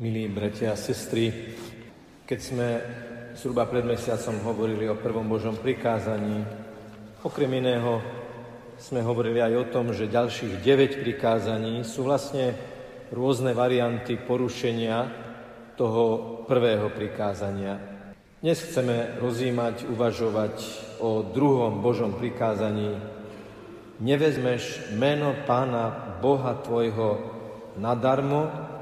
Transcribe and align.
Milí 0.00 0.32
bratia 0.32 0.72
a 0.72 0.80
sestry, 0.80 1.28
keď 2.24 2.38
sme 2.40 2.68
zhruba 3.36 3.68
pred 3.68 3.84
mesiacom 3.84 4.32
hovorili 4.48 4.88
o 4.88 4.96
prvom 4.96 5.28
Božom 5.28 5.60
prikázaní, 5.60 6.40
okrem 7.20 7.60
iného 7.60 8.00
sme 8.80 9.04
hovorili 9.04 9.44
aj 9.44 9.60
o 9.60 9.68
tom, 9.68 9.92
že 9.92 10.08
ďalších 10.08 10.64
9 10.64 11.04
prikázaní 11.04 11.84
sú 11.84 12.08
vlastne 12.08 12.56
rôzne 13.12 13.52
varianty 13.52 14.16
porušenia 14.16 15.04
toho 15.76 16.04
prvého 16.48 16.88
prikázania. 16.96 17.76
Dnes 18.40 18.56
chceme 18.56 19.20
rozímať, 19.20 19.84
uvažovať 19.84 20.56
o 21.04 21.20
druhom 21.28 21.84
Božom 21.84 22.16
prikázaní. 22.16 22.96
Nevezmeš 24.00 24.96
meno 24.96 25.36
Pána 25.44 26.16
Boha 26.24 26.56
tvojho 26.56 27.20
nadarmo, 27.76 28.79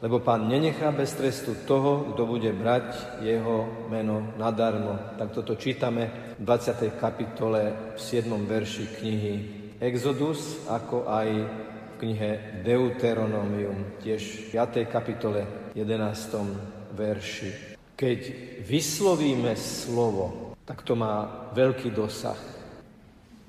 lebo 0.00 0.24
Pán 0.24 0.48
nenechá 0.48 0.88
bez 0.92 1.12
trestu 1.12 1.54
toho, 1.68 2.12
kto 2.12 2.24
bude 2.24 2.48
brať 2.56 3.20
jeho 3.20 3.88
meno 3.92 4.32
nadarmo. 4.40 5.16
Tak 5.20 5.36
toto 5.36 5.60
čítame 5.60 6.34
v 6.40 6.42
20. 6.44 6.96
kapitole 6.96 7.92
v 7.94 8.00
7. 8.00 8.32
verši 8.48 8.84
knihy 8.96 9.34
Exodus, 9.80 10.64
ako 10.68 11.04
aj 11.08 11.28
v 11.30 11.94
knihe 12.00 12.30
Deuteronomium, 12.64 14.00
tiež 14.00 14.52
v 14.52 14.56
5. 14.56 14.88
kapitole 14.88 15.72
11. 15.76 16.96
verši. 16.96 17.76
Keď 17.92 18.20
vyslovíme 18.64 19.52
slovo, 19.56 20.56
tak 20.64 20.80
to 20.80 20.96
má 20.96 21.48
veľký 21.52 21.92
dosah 21.92 22.40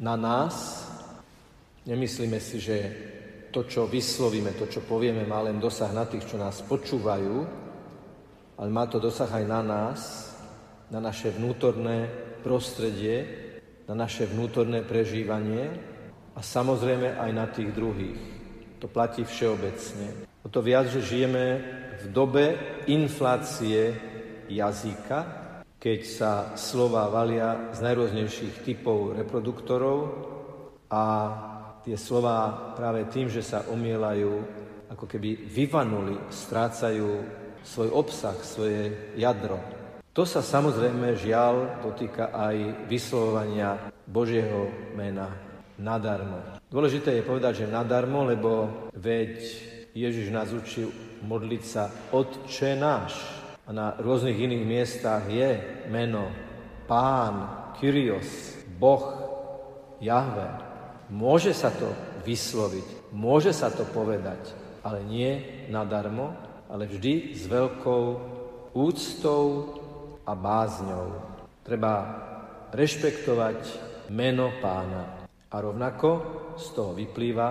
na 0.04 0.20
nás, 0.20 0.82
Nemyslíme 1.82 2.38
si, 2.38 2.62
že 2.62 2.78
to, 3.52 3.68
čo 3.68 3.86
vyslovíme, 3.86 4.56
to, 4.56 4.66
čo 4.72 4.82
povieme, 4.88 5.28
má 5.28 5.44
len 5.44 5.60
dosah 5.60 5.92
na 5.92 6.08
tých, 6.08 6.24
čo 6.24 6.40
nás 6.40 6.64
počúvajú, 6.64 7.36
ale 8.58 8.70
má 8.72 8.88
to 8.88 8.98
dosah 8.98 9.28
aj 9.28 9.46
na 9.46 9.62
nás, 9.62 10.00
na 10.88 11.04
naše 11.04 11.36
vnútorné 11.36 12.08
prostredie, 12.42 13.28
na 13.92 14.08
naše 14.08 14.24
vnútorné 14.26 14.88
prežívanie 14.88 15.68
a 16.32 16.40
samozrejme 16.40 17.20
aj 17.20 17.32
na 17.36 17.46
tých 17.52 17.76
druhých. 17.76 18.22
To 18.80 18.88
platí 18.88 19.28
všeobecne. 19.28 20.26
O 20.42 20.50
to 20.50 20.64
viac, 20.64 20.90
že 20.90 21.06
žijeme 21.06 21.46
v 22.02 22.06
dobe 22.10 22.58
inflácie 22.90 23.94
jazyka, 24.50 25.20
keď 25.82 26.00
sa 26.06 26.32
slova 26.58 27.10
valia 27.10 27.74
z 27.74 27.80
najrôznejších 27.82 28.66
typov 28.66 29.18
reproduktorov 29.18 29.98
a 30.90 31.04
tie 31.86 31.98
slova 31.98 32.74
práve 32.78 33.06
tým, 33.10 33.30
že 33.30 33.42
sa 33.42 33.66
omielajú, 33.70 34.34
ako 34.92 35.06
keby 35.08 35.50
vyvanuli, 35.50 36.18
strácajú 36.30 37.10
svoj 37.62 37.90
obsah, 37.94 38.38
svoje 38.42 39.14
jadro. 39.18 39.58
To 40.12 40.28
sa 40.28 40.44
samozrejme 40.44 41.16
žiaľ 41.16 41.80
dotýka 41.80 42.36
aj 42.36 42.88
vyslovovania 42.92 43.80
Božieho 44.04 44.68
mena 44.92 45.32
nadarmo. 45.80 46.60
Dôležité 46.68 47.16
je 47.16 47.28
povedať, 47.28 47.64
že 47.64 47.72
nadarmo, 47.72 48.28
lebo 48.28 48.52
veď 48.92 49.40
Ježiš 49.96 50.28
nás 50.32 50.52
učil 50.52 50.92
modliť 51.24 51.64
sa 51.64 51.88
Otče 52.12 52.76
náš. 52.76 53.16
A 53.68 53.72
na 53.72 53.96
rôznych 53.96 54.36
iných 54.36 54.66
miestach 54.68 55.24
je 55.32 55.58
meno 55.88 56.28
Pán, 56.92 57.72
Kyrios, 57.80 58.60
Boh, 58.68 59.16
Jahve. 60.04 60.71
Môže 61.12 61.52
sa 61.52 61.76
to 61.76 61.92
vysloviť, 62.24 63.12
môže 63.12 63.52
sa 63.52 63.68
to 63.68 63.84
povedať, 63.84 64.56
ale 64.80 65.04
nie 65.04 65.44
nadarmo, 65.68 66.32
ale 66.72 66.88
vždy 66.88 67.36
s 67.36 67.52
veľkou 67.52 68.04
úctou 68.72 69.76
a 70.24 70.32
bázňou. 70.32 71.20
Treba 71.68 71.94
rešpektovať 72.72 73.60
meno 74.16 74.56
pána. 74.64 75.28
A 75.52 75.56
rovnako 75.60 76.10
z 76.56 76.66
toho 76.72 76.96
vyplýva, 76.96 77.48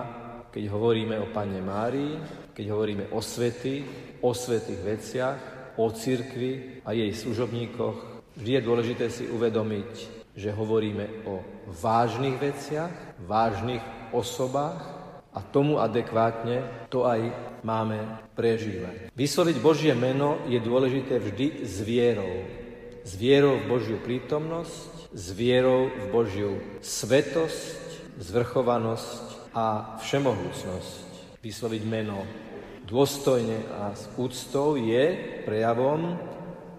keď 0.49 0.63
hovoríme 0.65 1.21
o 1.21 1.29
Pane 1.29 1.61
Márii, 1.61 2.17
keď 2.57 2.65
hovoríme 2.65 3.05
o 3.13 3.21
svety, 3.21 3.85
o 4.25 4.33
svetých 4.33 4.81
veciach, 4.81 5.39
o 5.77 5.85
cirkvi 5.93 6.81
a 6.81 6.97
jej 6.97 7.13
služobníkoch, 7.13 8.25
vždy 8.41 8.51
je 8.57 8.65
dôležité 8.65 9.05
si 9.13 9.29
uvedomiť, 9.29 9.91
že 10.33 10.49
hovoríme 10.49 11.29
o 11.29 11.45
vážnych 11.69 12.41
veciach, 12.41 13.10
vážnych 13.25 13.83
osobách 14.15 14.81
a 15.31 15.39
tomu 15.39 15.79
adekvátne 15.79 16.87
to 16.91 17.07
aj 17.07 17.31
máme 17.63 18.03
prežívať. 18.35 19.13
Vysloviť 19.15 19.57
Božie 19.63 19.93
meno 19.95 20.41
je 20.49 20.59
dôležité 20.59 21.21
vždy 21.21 21.63
s 21.63 21.79
vierou. 21.81 22.43
S 23.01 23.17
vierou 23.17 23.57
v 23.57 23.65
Božiu 23.65 23.97
prítomnosť, 23.97 25.09
s 25.15 25.25
vierou 25.33 25.89
v 25.89 26.05
Božiu 26.13 26.51
svetosť, 26.85 28.19
zvrchovanosť 28.21 29.55
a 29.55 29.97
všemohúcnosť. 30.03 31.09
Vysloviť 31.41 31.83
meno 31.89 32.21
dôstojne 32.85 33.57
a 33.71 33.95
s 33.95 34.11
úctou 34.19 34.75
je 34.77 35.15
prejavom 35.47 36.19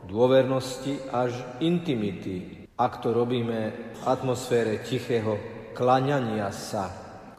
dôvernosti 0.07 1.01
až 1.09 1.33
intimity, 1.65 2.69
ak 2.77 3.01
to 3.01 3.17
robíme 3.17 3.61
v 3.73 4.01
atmosfére 4.05 4.85
tichého 4.85 5.41
klaňania 5.75 6.53
sa, 6.53 6.89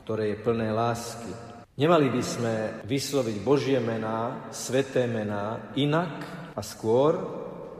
ktoré 0.03 0.35
je 0.35 0.43
plné 0.43 0.69
lásky. 0.73 1.31
Nemali 1.73 2.13
by 2.13 2.21
sme 2.21 2.53
vysloviť 2.85 3.37
Božie 3.41 3.81
mená, 3.81 4.49
sveté 4.53 5.09
mená 5.09 5.73
inak 5.73 6.21
a 6.53 6.61
skôr, 6.61 7.17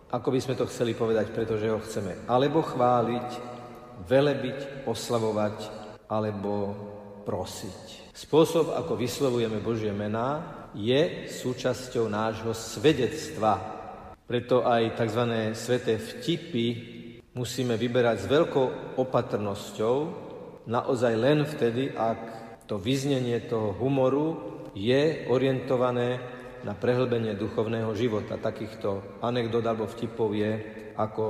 ako 0.09 0.30
by 0.34 0.40
sme 0.41 0.58
to 0.58 0.66
chceli 0.66 0.97
povedať, 0.97 1.30
pretože 1.30 1.69
ho 1.69 1.78
chceme 1.78 2.25
alebo 2.25 2.66
chváliť, 2.66 3.30
velebiť, 4.09 4.90
oslavovať, 4.90 5.58
alebo 6.09 6.74
prosiť. 7.25 8.14
Spôsob, 8.14 8.78
ako 8.78 8.94
vyslovujeme 8.97 9.58
Božie 9.62 9.90
mená, 9.90 10.70
je 10.74 11.30
súčasťou 11.30 12.09
nášho 12.09 12.53
svedectva. 12.53 13.58
Preto 14.25 14.66
aj 14.66 14.97
tzv. 14.97 15.22
sveté 15.53 16.02
vtipy 16.02 16.66
musíme 17.34 17.78
vyberať 17.78 18.25
s 18.25 18.30
veľkou 18.30 18.97
opatrnosťou, 18.97 19.96
naozaj 20.66 21.13
len 21.16 21.44
vtedy, 21.44 21.91
ak 21.91 22.19
to 22.68 22.79
vyznenie 22.79 23.44
toho 23.44 23.75
humoru 23.75 24.40
je 24.74 25.28
orientované 25.28 26.24
na 26.63 26.72
prehlbenie 26.74 27.35
duchovného 27.35 27.91
života. 27.94 28.40
Takýchto 28.40 29.19
anekdot 29.19 29.63
alebo 29.68 29.84
vtipov 29.85 30.31
je 30.31 30.63
ako 30.96 31.25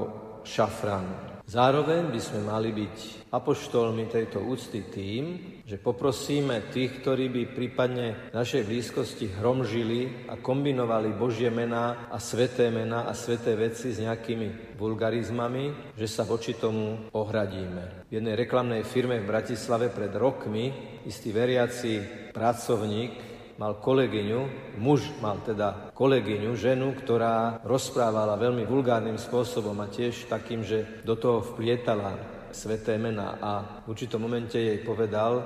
šafrán. 0.45 1.32
Zároveň 1.43 2.07
by 2.07 2.19
sme 2.23 2.47
mali 2.47 2.71
byť 2.71 3.27
apoštolmi 3.27 4.07
tejto 4.07 4.39
úcty 4.47 4.87
tým, 4.87 5.23
že 5.67 5.75
poprosíme 5.75 6.71
tých, 6.71 7.03
ktorí 7.03 7.27
by 7.27 7.43
prípadne 7.51 8.31
v 8.31 8.35
našej 8.35 8.63
blízkosti 8.63 9.27
hromžili 9.39 10.29
a 10.31 10.39
kombinovali 10.39 11.11
Božie 11.11 11.51
mená 11.51 12.07
a 12.07 12.15
sveté 12.15 12.71
mená 12.71 13.11
a 13.11 13.13
sveté 13.17 13.59
veci 13.59 13.91
s 13.91 13.99
nejakými 13.99 14.75
vulgarizmami, 14.79 15.95
že 15.99 16.07
sa 16.07 16.23
voči 16.23 16.55
tomu 16.55 17.11
ohradíme. 17.11 18.07
V 18.07 18.11
jednej 18.23 18.39
reklamnej 18.39 18.87
firme 18.87 19.19
v 19.19 19.27
Bratislave 19.27 19.91
pred 19.91 20.15
rokmi 20.15 20.71
istý 21.03 21.35
veriaci 21.35 22.31
pracovník 22.31 23.32
mal 23.57 23.77
kolegyňu, 23.77 24.41
muž 24.81 25.09
mal 25.21 25.41
teda 25.45 25.93
kolegyňu, 25.93 26.51
ženu, 26.57 26.93
ktorá 26.97 27.61
rozprávala 27.61 28.37
veľmi 28.37 28.65
vulgárnym 28.65 29.17
spôsobom 29.17 29.77
a 29.81 29.91
tiež 29.91 30.29
takým, 30.29 30.65
že 30.65 31.03
do 31.05 31.13
toho 31.13 31.41
vplietala 31.41 32.17
sveté 32.53 32.97
mená 33.01 33.37
a 33.41 33.51
v 33.83 33.97
určitom 33.97 34.21
momente 34.21 34.55
jej 34.55 34.77
povedal 34.81 35.41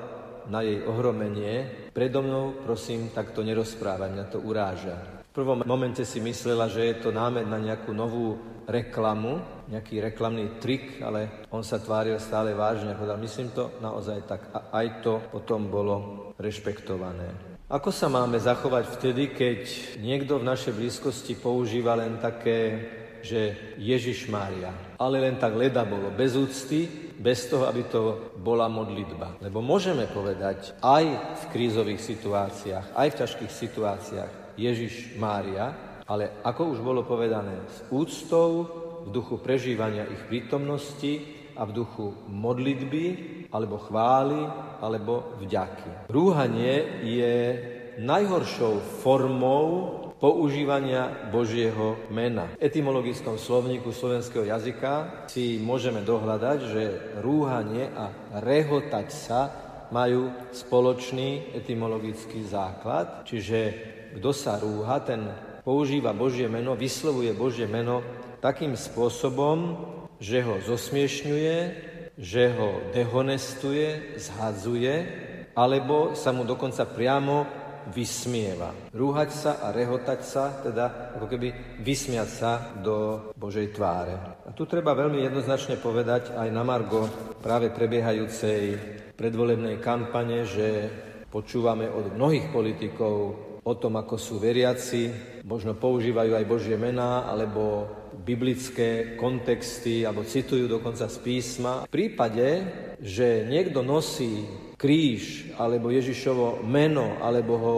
na 0.48 0.64
jej 0.64 0.84
ohromenie, 0.84 1.90
predo 1.92 2.24
mnou 2.24 2.64
prosím 2.64 3.12
takto 3.12 3.44
nerozprávať, 3.44 4.10
mňa 4.12 4.26
to 4.32 4.40
uráža. 4.44 4.96
V 5.32 5.36
prvom 5.36 5.62
momente 5.68 6.02
si 6.08 6.24
myslela, 6.24 6.72
že 6.72 6.88
je 6.88 6.96
to 7.04 7.10
námed 7.14 7.46
na 7.46 7.60
nejakú 7.62 7.94
novú 7.94 8.40
reklamu, 8.68 9.40
nejaký 9.72 10.04
reklamný 10.04 10.60
trik, 10.60 11.00
ale 11.00 11.48
on 11.52 11.64
sa 11.64 11.80
tváril 11.80 12.20
stále 12.20 12.52
vážne 12.52 12.96
povedal, 12.96 13.20
myslím 13.20 13.52
to 13.56 13.72
naozaj 13.80 14.28
tak. 14.28 14.52
A 14.52 14.72
aj 14.76 14.88
to 15.04 15.24
potom 15.32 15.72
bolo 15.72 16.28
rešpektované. 16.36 17.57
Ako 17.68 17.92
sa 17.92 18.08
máme 18.08 18.40
zachovať 18.40 18.96
vtedy, 18.96 19.36
keď 19.36 19.60
niekto 20.00 20.40
v 20.40 20.48
našej 20.48 20.72
blízkosti 20.72 21.36
používa 21.36 22.00
len 22.00 22.16
také, 22.16 22.80
že 23.20 23.60
Ježiš 23.76 24.32
Mária, 24.32 24.72
ale 24.96 25.20
len 25.20 25.36
tak 25.36 25.52
leda 25.52 25.84
bolo, 25.84 26.08
bez 26.16 26.40
úcty, 26.40 26.88
bez 27.20 27.52
toho, 27.52 27.68
aby 27.68 27.84
to 27.92 28.32
bola 28.40 28.72
modlitba. 28.72 29.44
Lebo 29.44 29.60
môžeme 29.60 30.08
povedať 30.08 30.80
aj 30.80 31.04
v 31.12 31.44
krízových 31.52 32.00
situáciách, 32.00 32.96
aj 32.96 33.08
v 33.12 33.20
ťažkých 33.20 33.52
situáciách 33.52 34.32
Ježiš 34.56 35.20
Mária, 35.20 35.76
ale 36.08 36.40
ako 36.48 36.72
už 36.72 36.80
bolo 36.80 37.04
povedané, 37.04 37.68
s 37.68 37.84
úctou, 37.92 38.64
v 39.04 39.12
duchu 39.12 39.44
prežívania 39.44 40.08
ich 40.08 40.24
prítomnosti 40.32 41.20
a 41.60 41.68
v 41.68 41.84
duchu 41.84 42.16
modlitby 42.32 43.37
alebo 43.52 43.80
chvály 43.80 44.48
alebo 44.84 45.38
vďaky. 45.40 46.12
Rúhanie 46.12 47.06
je 47.06 47.36
najhoršou 47.98 49.02
formou 49.02 49.66
používania 50.18 51.30
Božieho 51.30 52.10
mena. 52.10 52.50
V 52.58 52.62
etymologickom 52.66 53.38
slovníku 53.38 53.94
slovenského 53.94 54.50
jazyka 54.50 55.26
si 55.30 55.62
môžeme 55.62 56.02
dohľadať, 56.02 56.58
že 56.66 56.84
rúhanie 57.22 57.90
a 57.94 58.10
rehotať 58.42 59.08
sa 59.14 59.40
majú 59.94 60.34
spoločný 60.52 61.54
etymologický 61.56 62.44
základ, 62.44 63.24
čiže 63.24 63.60
kto 64.18 64.32
sa 64.34 64.58
rúha, 64.58 65.00
ten 65.06 65.30
používa 65.62 66.12
Božie 66.18 66.50
meno, 66.50 66.74
vyslovuje 66.74 67.32
Božie 67.38 67.70
meno 67.70 68.02
takým 68.42 68.74
spôsobom, 68.74 69.78
že 70.18 70.42
ho 70.42 70.58
zosmiešňuje, 70.66 71.56
že 72.18 72.50
ho 72.58 72.90
dehonestuje, 72.90 74.18
zhadzuje, 74.18 74.96
alebo 75.54 76.18
sa 76.18 76.34
mu 76.34 76.44
dokonca 76.44 76.86
priamo 76.90 77.46
vysmieva. 77.94 78.74
Rúhať 78.92 79.30
sa 79.32 79.52
a 79.64 79.72
rehotať 79.72 80.20
sa, 80.26 80.60
teda 80.60 81.16
ako 81.16 81.26
keby 81.30 81.80
vysmiať 81.80 82.30
sa 82.30 82.52
do 82.76 83.30
Božej 83.38 83.72
tváre. 83.72 84.44
A 84.44 84.52
tu 84.52 84.68
treba 84.68 84.92
veľmi 84.92 85.24
jednoznačne 85.24 85.80
povedať 85.80 86.36
aj 86.36 86.50
na 86.52 86.64
Margo 86.68 87.08
práve 87.40 87.72
prebiehajúcej 87.72 88.62
predvolebnej 89.16 89.80
kampane, 89.80 90.44
že 90.44 90.68
počúvame 91.32 91.88
od 91.88 92.14
mnohých 92.16 92.52
politikov 92.52 93.16
o 93.68 93.74
tom, 93.76 94.00
ako 94.00 94.16
sú 94.16 94.40
veriaci, 94.40 95.12
možno 95.44 95.76
používajú 95.76 96.32
aj 96.40 96.46
Božie 96.48 96.80
mená, 96.80 97.28
alebo 97.28 97.92
biblické 98.24 99.20
kontexty, 99.20 100.08
alebo 100.08 100.24
citujú 100.24 100.72
dokonca 100.72 101.12
z 101.12 101.18
písma. 101.20 101.84
V 101.84 101.92
prípade, 101.92 102.64
že 103.04 103.44
niekto 103.44 103.84
nosí 103.84 104.48
kríž 104.80 105.52
alebo 105.60 105.92
Ježišovo 105.92 106.64
meno, 106.64 107.20
alebo 107.20 107.54
ho, 107.60 107.78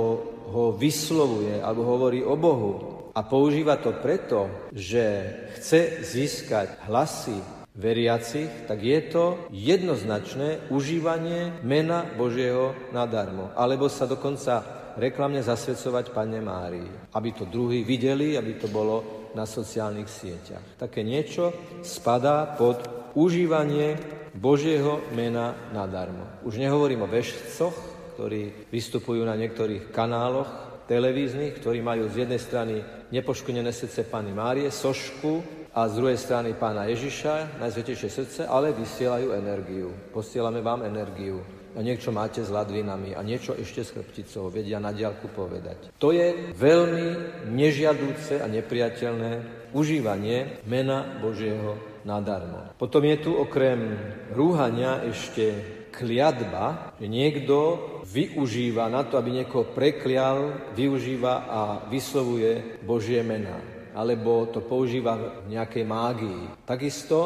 ho 0.51 0.65
vyslovuje, 0.77 1.57
alebo 1.57 1.81
hovorí 1.89 2.21
o 2.21 2.37
Bohu 2.37 2.73
a 3.15 3.25
používa 3.25 3.81
to 3.81 3.97
preto, 3.97 4.69
že 4.69 5.33
chce 5.57 6.05
získať 6.05 6.85
hlasy 6.85 7.35
veriacich, 7.79 8.67
tak 8.67 8.83
je 8.83 8.99
to 9.07 9.25
jednoznačné 9.49 10.67
užívanie 10.67 11.55
mena 11.63 12.03
Božieho 12.19 12.75
nadarmo. 12.91 13.55
Alebo 13.55 13.87
sa 13.87 14.03
dokonca 14.03 14.78
reklamne 14.99 15.39
zasvedcovať 15.39 16.11
Pane 16.11 16.43
Márii, 16.43 17.15
aby 17.15 17.29
to 17.31 17.47
druhí 17.47 17.87
videli, 17.87 18.35
aby 18.35 18.59
to 18.59 18.67
bolo 18.67 19.31
na 19.33 19.47
sociálnych 19.47 20.11
sieťach. 20.11 20.77
Také 20.77 21.01
niečo 21.01 21.55
spadá 21.81 22.45
pod 22.59 22.83
užívanie 23.15 23.95
Božieho 24.35 25.01
mena 25.15 25.55
nadarmo. 25.73 26.43
Už 26.45 26.61
nehovorím 26.61 27.07
o 27.07 27.11
vešcoch, 27.11 27.73
ktorí 28.19 28.69
vystupujú 28.69 29.23
na 29.23 29.33
niektorých 29.39 29.95
kanáloch 29.95 30.49
televíznych, 30.85 31.55
ktorí 31.61 31.79
majú 31.79 32.09
z 32.09 32.25
jednej 32.25 32.41
strany 32.41 32.75
nepoškodené 33.13 33.71
srdce 33.71 34.03
Pany 34.05 34.33
Márie, 34.33 34.67
sošku 34.67 35.41
a 35.73 35.85
z 35.85 35.93
druhej 36.01 36.17
strany 36.17 36.57
Pána 36.57 36.89
Ježiša, 36.89 37.61
Najsvetejšie 37.61 38.09
srdce, 38.09 38.41
ale 38.49 38.73
vysielajú 38.73 39.31
energiu. 39.37 39.93
Posielame 40.09 40.65
vám 40.65 40.81
energiu. 40.83 41.58
A 41.79 41.85
niečo 41.85 42.11
máte 42.11 42.43
s 42.43 42.51
ladvinami 42.51 43.15
a 43.15 43.23
niečo 43.23 43.55
ešte 43.55 43.87
s 43.87 43.95
chrbticou, 43.95 44.51
vedia 44.51 44.83
na 44.83 44.91
diálku 44.91 45.31
povedať. 45.31 45.95
To 45.95 46.11
je 46.11 46.51
veľmi 46.51 47.07
nežiadúce 47.55 48.43
a 48.43 48.51
nepriateľné 48.51 49.31
užívanie 49.71 50.59
mena 50.67 51.07
Božieho 51.23 51.79
nadarmo. 52.03 52.75
Potom 52.75 52.99
je 53.07 53.17
tu 53.23 53.31
okrem 53.31 53.95
rúhania 54.35 55.07
ešte 55.07 55.55
kliadba, 55.95 56.95
že 56.99 57.07
niekto 57.07 57.55
využíva 58.03 58.91
na 58.91 59.07
to, 59.07 59.15
aby 59.15 59.39
niekoho 59.39 59.71
preklial, 59.71 60.71
využíva 60.75 61.47
a 61.47 61.59
vyslovuje 61.87 62.83
Božie 62.83 63.23
mená. 63.23 63.55
Alebo 63.95 64.51
to 64.51 64.59
používa 64.59 65.43
v 65.47 65.55
nejakej 65.55 65.87
mágii. 65.87 66.67
Takisto 66.67 67.19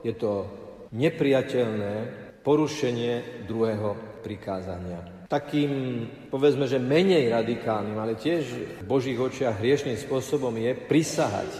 je 0.00 0.16
to 0.16 0.48
nepriateľné 0.90 2.19
porušenie 2.40 3.44
druhého 3.48 4.22
prikázania. 4.24 5.26
Takým, 5.30 6.04
povedzme, 6.26 6.66
že 6.66 6.82
menej 6.82 7.30
radikálnym, 7.30 7.94
ale 7.96 8.18
tiež 8.18 8.42
v 8.82 8.84
Božích 8.84 9.18
očiach 9.18 9.62
hriešným 9.62 9.96
spôsobom 9.96 10.52
je 10.58 10.74
prisahať. 10.74 11.50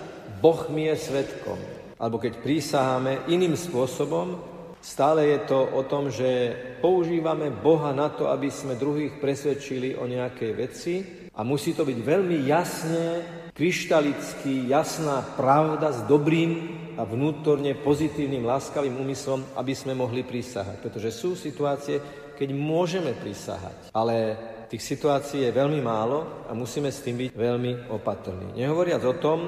Boh 0.42 0.66
mi 0.72 0.90
je 0.90 0.96
svetkom 0.98 1.80
alebo 2.00 2.16
keď 2.16 2.40
prísaháme 2.40 3.28
iným 3.28 3.52
spôsobom, 3.52 4.40
stále 4.80 5.36
je 5.36 5.38
to 5.44 5.60
o 5.76 5.84
tom, 5.84 6.08
že 6.08 6.56
používame 6.80 7.52
Boha 7.52 7.92
na 7.92 8.08
to, 8.08 8.32
aby 8.32 8.48
sme 8.48 8.80
druhých 8.80 9.20
presvedčili 9.20 9.92
o 10.00 10.08
nejakej 10.08 10.52
veci 10.56 10.94
a 11.36 11.44
musí 11.44 11.76
to 11.76 11.84
byť 11.84 11.98
veľmi 12.00 12.48
jasne, 12.48 13.04
kryštalicky 13.52 14.72
jasná 14.72 15.20
pravda 15.36 15.92
s 15.92 16.00
dobrým 16.08 16.79
a 16.96 17.02
vnútorne 17.06 17.76
pozitívnym, 17.78 18.46
láskavým 18.46 18.96
úmyslom, 18.96 19.44
aby 19.58 19.74
sme 19.76 19.94
mohli 19.94 20.26
prísahať. 20.26 20.82
Pretože 20.82 21.10
sú 21.14 21.38
situácie, 21.38 22.00
keď 22.34 22.48
môžeme 22.56 23.12
prísahať, 23.12 23.92
ale 23.92 24.38
tých 24.70 24.86
situácií 24.86 25.44
je 25.44 25.52
veľmi 25.52 25.82
málo 25.82 26.46
a 26.46 26.54
musíme 26.54 26.94
s 26.94 27.02
tým 27.02 27.18
byť 27.18 27.30
veľmi 27.34 27.90
opatrní. 27.90 28.54
Nehovoriac 28.54 29.02
o 29.02 29.18
tom, 29.18 29.38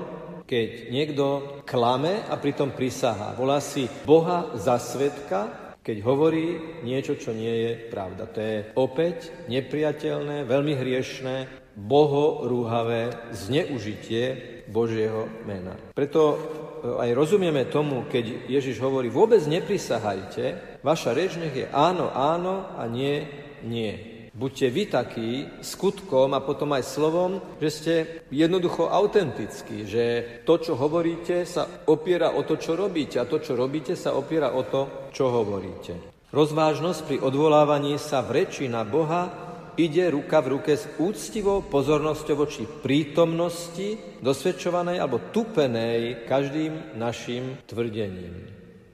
keď 0.42 0.90
niekto 0.90 1.24
klame 1.62 2.26
a 2.26 2.34
pritom 2.36 2.74
prisahá. 2.74 3.32
Volá 3.38 3.62
si 3.62 3.86
Boha 4.02 4.50
za 4.58 4.82
svetka, 4.82 5.74
keď 5.82 6.02
hovorí 6.02 6.78
niečo, 6.82 7.14
čo 7.14 7.30
nie 7.30 7.54
je 7.66 7.72
pravda. 7.90 8.26
To 8.34 8.38
je 8.42 8.58
opäť 8.74 9.30
nepriateľné, 9.46 10.42
veľmi 10.42 10.74
hriešné, 10.74 11.36
bohorúhavé 11.78 13.32
zneužitie 13.32 14.24
Božieho 14.68 15.30
mena. 15.48 15.78
Preto 15.96 16.36
aj 16.82 17.10
rozumieme 17.14 17.66
tomu, 17.70 18.04
keď 18.10 18.50
Ježiš 18.50 18.82
hovorí, 18.82 19.06
vôbec 19.06 19.40
neprisahajte, 19.46 20.78
vaša 20.82 21.14
reč 21.14 21.38
nech 21.38 21.54
je 21.54 21.66
áno, 21.70 22.10
áno 22.10 22.74
a 22.74 22.84
nie, 22.90 23.22
nie. 23.62 24.12
Buďte 24.32 24.66
vy 24.72 24.82
takí 24.88 25.30
skutkom 25.60 26.32
a 26.32 26.40
potom 26.40 26.72
aj 26.72 26.88
slovom, 26.88 27.44
že 27.60 27.68
ste 27.68 27.94
jednoducho 28.32 28.88
autentickí, 28.88 29.84
že 29.84 30.04
to, 30.48 30.56
čo 30.56 30.72
hovoríte, 30.72 31.44
sa 31.44 31.68
opiera 31.84 32.32
o 32.32 32.40
to, 32.40 32.56
čo 32.56 32.72
robíte 32.72 33.20
a 33.20 33.28
to, 33.28 33.44
čo 33.44 33.52
robíte, 33.52 33.92
sa 33.92 34.16
opiera 34.16 34.56
o 34.56 34.64
to, 34.64 35.12
čo 35.12 35.28
hovoríte. 35.28 36.12
Rozvážnosť 36.32 37.00
pri 37.04 37.16
odvolávaní 37.20 38.00
sa 38.00 38.24
v 38.24 38.40
reči 38.40 38.64
na 38.64 38.88
Boha 38.88 39.28
ide 39.76 40.10
ruka 40.12 40.40
v 40.44 40.58
ruke 40.58 40.72
s 40.76 40.88
úctivou 41.00 41.64
pozornosťou 41.66 42.36
voči 42.36 42.64
prítomnosti, 42.64 44.20
dosvedčovanej 44.20 45.00
alebo 45.00 45.32
tupenej 45.32 46.28
každým 46.28 46.96
našim 46.98 47.60
tvrdením. 47.64 48.48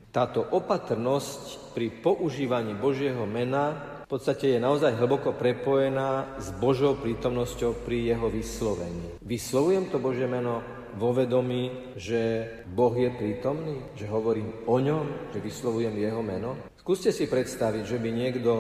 Táto 0.09 0.41
opatrnosť 0.41 1.75
pri 1.77 1.93
používaní 2.01 2.75
Božieho 2.75 3.29
mena 3.29 3.97
v 4.09 4.17
podstate 4.17 4.57
je 4.57 4.65
naozaj 4.65 4.97
hlboko 4.97 5.37
prepojená 5.37 6.41
s 6.41 6.49
Božou 6.57 6.97
prítomnosťou 6.97 7.85
pri 7.85 8.17
jeho 8.17 8.33
vyslovení. 8.33 9.21
Vyslovujem 9.21 9.93
to 9.93 10.01
Bože 10.01 10.25
meno 10.25 10.65
vo 10.97 11.13
vedomí, 11.13 11.93
že 11.93 12.49
Boh 12.73 12.97
je 12.97 13.13
prítomný, 13.13 13.85
že 14.01 14.09
hovorím 14.09 14.65
o 14.65 14.81
ňom, 14.81 15.37
že 15.37 15.45
vyslovujem 15.45 15.93
jeho 16.01 16.25
meno. 16.25 16.57
Skúste 16.81 17.13
si 17.13 17.29
predstaviť, 17.29 17.85
že 17.85 18.01
by 18.01 18.09
niekto 18.09 18.53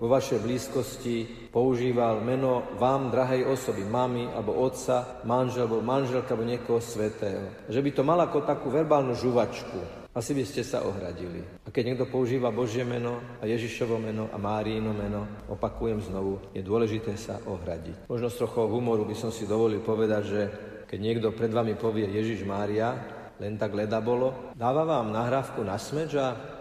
vo 0.00 0.08
vašej 0.08 0.40
blízkosti 0.40 1.43
používal 1.54 2.18
meno 2.18 2.66
vám, 2.74 3.14
drahej 3.14 3.46
osoby, 3.46 3.86
mami, 3.86 4.26
alebo 4.34 4.58
otca, 4.58 5.22
manžel, 5.22 5.70
alebo 5.70 5.86
manželka, 5.86 6.34
alebo 6.34 6.50
niekoho 6.50 6.82
svetého. 6.82 7.70
Že 7.70 7.80
by 7.80 7.90
to 7.94 8.02
mal 8.02 8.18
ako 8.18 8.42
takú 8.42 8.74
verbálnu 8.74 9.14
žuvačku 9.14 10.02
asi 10.14 10.30
by 10.30 10.46
ste 10.46 10.62
sa 10.62 10.86
ohradili. 10.86 11.42
A 11.66 11.74
keď 11.74 11.90
niekto 11.90 12.06
používa 12.06 12.54
Božie 12.54 12.86
meno 12.86 13.18
a 13.42 13.50
Ježišovo 13.50 13.98
meno 13.98 14.30
a 14.30 14.38
Márino 14.38 14.94
meno, 14.94 15.26
opakujem 15.50 15.98
znovu, 16.06 16.38
je 16.54 16.62
dôležité 16.62 17.18
sa 17.18 17.42
ohradiť. 17.42 18.06
Možno 18.06 18.30
s 18.30 18.38
trochou 18.38 18.70
humoru 18.70 19.02
by 19.02 19.16
som 19.18 19.34
si 19.34 19.42
dovolil 19.42 19.82
povedať, 19.82 20.22
že 20.22 20.40
keď 20.86 20.98
niekto 21.02 21.28
pred 21.34 21.50
vami 21.50 21.74
povie 21.74 22.06
Ježiš 22.06 22.46
Mária, 22.46 22.94
len 23.42 23.58
tak 23.58 23.74
leda 23.74 23.98
bolo, 23.98 24.54
dáva 24.54 24.86
vám 24.86 25.10
nahrávku 25.10 25.66
na 25.66 25.74
smeč 25.74 26.14
a 26.14 26.53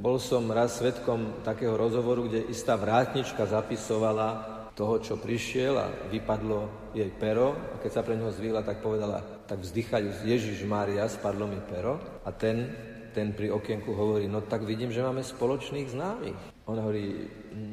bol 0.00 0.16
som 0.16 0.48
raz 0.48 0.80
svetkom 0.80 1.44
takého 1.44 1.76
rozhovoru, 1.76 2.26
kde 2.26 2.48
istá 2.48 2.76
vrátnička 2.80 3.44
zapisovala 3.44 4.60
toho, 4.72 4.96
čo 5.02 5.20
prišiel 5.20 5.74
a 5.76 5.92
vypadlo 6.08 6.92
jej 6.96 7.12
pero 7.20 7.52
a 7.52 7.76
keď 7.76 7.90
sa 7.92 8.04
pre 8.06 8.16
neho 8.16 8.32
zvýla, 8.32 8.64
tak 8.64 8.80
povedala, 8.80 9.20
tak 9.44 9.60
vzdychajú 9.60 10.24
Ježiš 10.24 10.64
Mária, 10.64 11.04
spadlo 11.10 11.44
mi 11.44 11.60
pero 11.68 12.00
a 12.24 12.32
ten 12.32 12.88
ten 13.10 13.34
pri 13.34 13.50
okienku 13.50 13.90
hovorí, 13.90 14.30
no 14.30 14.46
tak 14.46 14.62
vidím, 14.62 14.94
že 14.94 15.02
máme 15.02 15.26
spoločných 15.26 15.90
známych. 15.90 16.38
On 16.70 16.78
hovorí, 16.78 17.26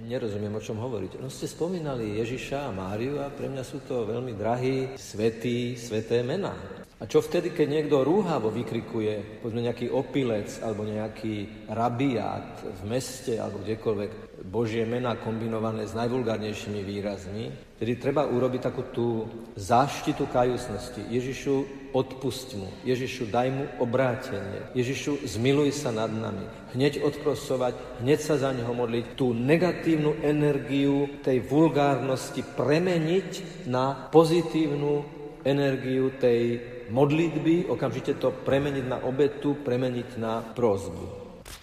nerozumiem, 0.09 0.57
o 0.57 0.61
čom 0.61 0.81
hovoríte. 0.81 1.21
No 1.21 1.29
ste 1.29 1.45
spomínali 1.45 2.17
Ježiša 2.17 2.65
a 2.65 2.73
Máriu 2.73 3.21
a 3.21 3.29
pre 3.29 3.45
mňa 3.45 3.61
sú 3.61 3.85
to 3.85 4.09
veľmi 4.09 4.33
drahí, 4.33 4.97
svetí, 4.97 5.77
sveté 5.77 6.25
mená. 6.25 6.57
A 6.97 7.05
čo 7.05 7.21
vtedy, 7.21 7.53
keď 7.53 7.67
niekto 7.69 8.01
rúhavo 8.01 8.49
vykrikuje, 8.49 9.45
povedzme 9.45 9.69
nejaký 9.69 9.93
opilec 9.93 10.49
alebo 10.65 10.81
nejaký 10.81 11.69
rabiát 11.69 12.57
v 12.65 12.81
meste 12.89 13.37
alebo 13.37 13.61
kdekoľvek, 13.61 14.41
Božie 14.49 14.81
mená 14.81 15.13
kombinované 15.21 15.85
s 15.85 15.93
najvulgárnejšími 15.93 16.81
výrazmi, 16.81 17.53
tedy 17.77 18.01
treba 18.01 18.25
urobiť 18.25 18.61
takú 18.65 18.81
tú 18.89 19.07
záštitu 19.53 20.25
kajúcnosti. 20.25 21.05
Ježišu, 21.05 21.55
odpust 21.93 22.57
mu. 22.57 22.69
Ježišu, 22.81 23.29
daj 23.29 23.49
mu 23.53 23.65
obrátenie. 23.77 24.73
Ježišu, 24.73 25.21
zmiluj 25.25 25.77
sa 25.77 25.93
nad 25.93 26.09
nami. 26.09 26.49
Hneď 26.73 27.05
odprosovať, 27.05 28.01
hneď 28.01 28.19
sa 28.21 28.41
za 28.41 28.49
neho 28.53 28.73
modliť. 28.73 29.13
Tú 29.13 29.37
negatívnu 29.37 30.21
energiu 30.25 31.21
tej 31.21 31.45
vulgárnosti 31.45 32.41
premeniť 32.41 33.65
na 33.69 34.09
pozitívnu 34.09 35.16
energiu 35.43 36.15
tej 36.17 36.61
modlitby, 36.89 37.67
okamžite 37.67 38.15
to 38.17 38.31
premeniť 38.31 38.85
na 38.87 38.97
obetu, 39.03 39.59
premeniť 39.59 40.09
na 40.17 40.41
prozbu. 40.41 41.05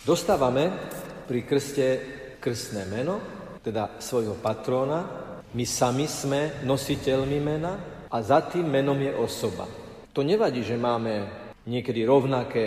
Dostávame 0.04 0.68
pri 1.24 1.40
krste 1.48 1.86
krstné 2.40 2.84
meno, 2.88 3.20
teda 3.64 3.96
svojho 3.96 4.36
patróna. 4.36 5.00
My 5.56 5.64
sami 5.64 6.04
sme 6.04 6.60
nositeľmi 6.66 7.38
mena 7.40 7.72
a 8.10 8.16
za 8.20 8.44
tým 8.44 8.68
menom 8.68 8.98
je 9.00 9.12
osoba. 9.16 9.64
To 10.12 10.20
nevadí, 10.20 10.60
že 10.60 10.76
máme 10.76 11.24
niekedy 11.64 12.04
rovnaké 12.04 12.66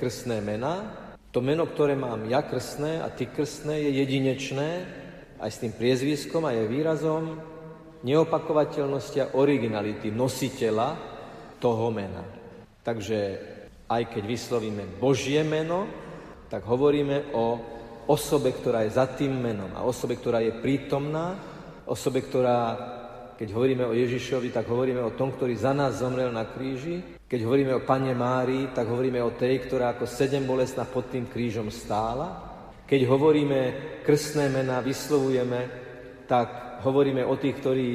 krstné 0.00 0.40
mená. 0.40 0.96
To 1.30 1.44
meno, 1.44 1.68
ktoré 1.68 1.92
mám 1.92 2.24
ja 2.24 2.40
krstné 2.40 3.04
a 3.04 3.12
ty 3.12 3.28
krstné, 3.28 3.84
je 3.84 3.90
jedinečné, 4.00 4.70
aj 5.38 5.50
s 5.52 5.60
tým 5.60 5.72
priezviskom 5.76 6.48
a 6.48 6.56
je 6.56 6.64
výrazom 6.66 7.36
neopakovateľnosti 8.02 9.18
a 9.18 9.30
originality 9.34 10.14
nositeľa 10.14 10.88
toho 11.58 11.90
mena. 11.90 12.22
Takže 12.82 13.18
aj 13.88 14.02
keď 14.12 14.22
vyslovíme 14.24 14.84
Božie 15.00 15.42
meno, 15.42 15.88
tak 16.48 16.64
hovoríme 16.64 17.34
o 17.34 17.46
osobe, 18.08 18.56
ktorá 18.56 18.86
je 18.88 18.96
za 18.96 19.04
tým 19.12 19.36
menom 19.36 19.68
a 19.76 19.84
osobe, 19.84 20.16
ktorá 20.16 20.40
je 20.40 20.56
prítomná, 20.56 21.36
osobe, 21.84 22.24
ktorá, 22.24 22.58
keď 23.36 23.48
hovoríme 23.52 23.84
o 23.84 23.96
Ježišovi, 23.96 24.48
tak 24.52 24.68
hovoríme 24.68 25.04
o 25.04 25.16
tom, 25.16 25.36
ktorý 25.36 25.56
za 25.56 25.76
nás 25.76 26.00
zomrel 26.00 26.32
na 26.32 26.48
kríži. 26.48 27.20
Keď 27.28 27.40
hovoríme 27.44 27.76
o 27.76 27.84
Pane 27.84 28.16
Márii, 28.16 28.72
tak 28.72 28.88
hovoríme 28.88 29.20
o 29.20 29.36
tej, 29.36 29.68
ktorá 29.68 29.92
ako 29.92 30.08
sedem 30.08 30.48
bolestná 30.48 30.88
pod 30.88 31.12
tým 31.12 31.28
krížom 31.28 31.68
stála. 31.68 32.48
Keď 32.88 33.04
hovoríme 33.04 33.60
krstné 34.00 34.48
mená, 34.48 34.80
vyslovujeme, 34.80 35.60
tak 36.24 36.67
hovoríme 36.82 37.24
o 37.26 37.34
tých, 37.38 37.56
ktorí 37.58 37.88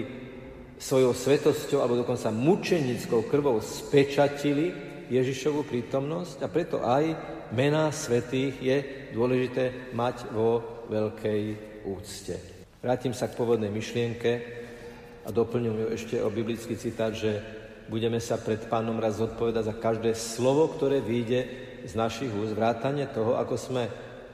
svojou 0.79 1.15
svetosťou 1.15 1.79
alebo 1.79 1.99
dokonca 2.03 2.33
mučenickou 2.33 3.23
krvou 3.31 3.63
spečatili 3.63 4.73
Ježišovu 5.07 5.63
prítomnosť 5.63 6.43
a 6.43 6.47
preto 6.51 6.83
aj 6.83 7.15
mená 7.55 7.93
svetých 7.93 8.53
je 8.59 8.77
dôležité 9.13 9.93
mať 9.95 10.27
vo 10.33 10.83
veľkej 10.89 11.41
úcte. 11.87 12.35
Vrátim 12.83 13.15
sa 13.15 13.31
k 13.31 13.37
pôvodnej 13.39 13.71
myšlienke 13.71 14.31
a 15.23 15.29
doplňujem 15.31 15.79
ju 15.79 15.87
ešte 15.95 16.15
o 16.19 16.27
biblický 16.27 16.75
citát, 16.75 17.15
že 17.15 17.39
budeme 17.87 18.19
sa 18.19 18.35
pred 18.35 18.59
pánom 18.67 18.99
raz 18.99 19.23
zodpovedať 19.23 19.63
za 19.71 19.75
každé 19.79 20.11
slovo, 20.19 20.67
ktoré 20.67 20.99
vyjde 20.99 21.41
z 21.87 21.93
našich 21.95 22.31
úst, 22.31 22.55
vrátane 22.55 23.07
toho, 23.11 23.39
ako 23.39 23.55
sme 23.55 23.83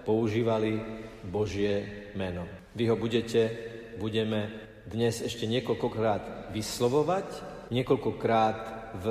používali 0.05 0.81
Božie 1.29 2.09
meno. 2.17 2.45
Vy 2.73 2.89
ho 2.89 2.97
budete, 2.97 3.68
budeme 3.99 4.47
dnes 4.87 5.19
ešte 5.19 5.43
niekoľkokrát 5.43 6.55
vyslovovať, 6.55 7.27
niekoľkokrát 7.69 8.59
v 9.03 9.07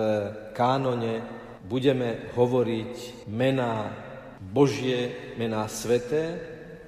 kánone 0.56 1.22
budeme 1.68 2.32
hovoriť 2.34 3.28
mená 3.30 3.92
Božie, 4.40 5.34
mená 5.36 5.68
sveté, 5.68 6.40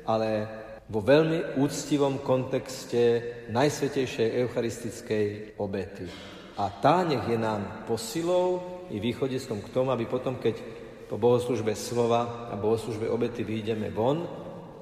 ale 0.09 0.49
vo 0.90 1.04
veľmi 1.04 1.61
úctivom 1.61 2.25
kontexte 2.25 3.23
Najsvetejšej 3.52 4.28
eucharistickej 4.42 5.26
obety. 5.62 6.11
A 6.59 6.66
tá 6.83 7.07
nech 7.07 7.23
je 7.30 7.38
nám 7.38 7.87
posilou 7.87 8.83
i 8.90 8.99
východiskom 8.99 9.62
k 9.62 9.71
tomu, 9.71 9.95
aby 9.95 10.11
potom, 10.11 10.42
keď 10.42 10.59
po 11.07 11.14
bohoslužbe 11.14 11.78
slova 11.78 12.50
a 12.50 12.59
bohoslužbe 12.59 13.07
obety 13.07 13.47
vyjdeme 13.47 13.90
von, 13.95 14.26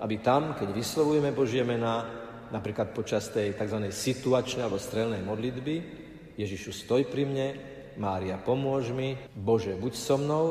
aby 0.01 0.21
tam, 0.25 0.57
keď 0.57 0.73
vyslovujeme 0.73 1.33
Božie 1.37 1.61
mená, 1.65 2.18
napríklad 2.51 2.97
počas 2.97 3.29
tej 3.29 3.55
tzv. 3.57 3.89
situačnej 3.89 4.65
alebo 4.65 4.81
strelnej 4.81 5.21
modlitby, 5.25 5.77
Ježišu, 6.39 6.71
stoj 6.71 7.03
pri 7.11 7.27
mne, 7.27 7.49
Mária, 7.99 8.39
pomôž 8.39 8.95
mi, 8.95 9.19
Bože, 9.35 9.75
buď 9.75 9.93
so 9.99 10.15
mnou, 10.15 10.47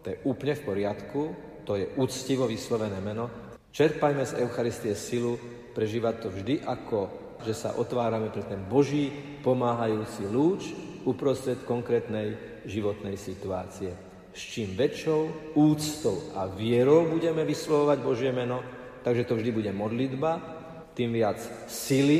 to 0.00 0.16
je 0.16 0.22
úplne 0.24 0.56
v 0.56 0.64
poriadku, 0.64 1.22
to 1.68 1.76
je 1.76 1.92
úctivo 2.00 2.48
vyslovené 2.48 2.96
meno. 3.04 3.28
Čerpajme 3.68 4.24
z 4.24 4.40
Eucharistie 4.40 4.96
silu, 4.96 5.36
prežívať 5.76 6.14
to 6.24 6.28
vždy 6.32 6.64
ako, 6.64 7.12
že 7.44 7.52
sa 7.52 7.76
otvárame 7.76 8.32
pre 8.32 8.40
ten 8.48 8.64
Boží 8.64 9.12
pomáhajúci 9.44 10.24
lúč 10.24 10.72
uprostred 11.04 11.60
konkrétnej 11.68 12.62
životnej 12.64 13.20
situácie. 13.20 13.92
S 14.32 14.40
čím 14.40 14.72
väčšou 14.72 15.52
úctou 15.52 16.32
a 16.32 16.48
vierou 16.48 17.04
budeme 17.12 17.44
vyslovovať 17.44 17.98
Božie 18.00 18.32
meno, 18.32 18.64
takže 19.04 19.28
to 19.28 19.36
vždy 19.36 19.50
bude 19.52 19.70
modlitba, 19.76 20.55
tým 20.96 21.12
viac 21.12 21.36
sily 21.68 22.18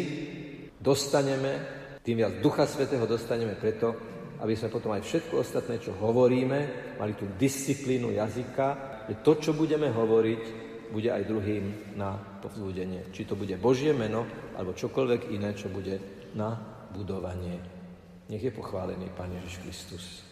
dostaneme, 0.76 1.64
tým 2.04 2.20
viac 2.20 2.38
Ducha 2.44 2.68
Svetého 2.68 3.08
dostaneme 3.08 3.56
preto, 3.56 3.96
aby 4.44 4.52
sme 4.52 4.68
potom 4.68 4.92
aj 4.92 5.00
všetko 5.00 5.40
ostatné, 5.40 5.80
čo 5.80 5.96
hovoríme, 5.96 6.92
mali 7.00 7.16
tú 7.16 7.24
disciplínu 7.40 8.12
jazyka, 8.12 8.66
že 9.08 9.24
to, 9.24 9.32
čo 9.40 9.56
budeme 9.56 9.88
hovoriť, 9.88 10.42
bude 10.92 11.08
aj 11.08 11.24
druhým 11.24 11.96
na 11.96 12.14
povzbudenie. 12.44 13.10
Či 13.10 13.26
to 13.26 13.34
bude 13.34 13.56
Božie 13.56 13.96
meno, 13.96 14.28
alebo 14.54 14.76
čokoľvek 14.76 15.32
iné, 15.32 15.56
čo 15.56 15.72
bude 15.72 16.28
na 16.36 16.52
budovanie. 16.92 17.58
Nech 18.28 18.44
je 18.44 18.52
pochválený 18.54 19.08
Pán 19.16 19.32
Ježiš 19.40 19.64
Kristus. 19.64 20.25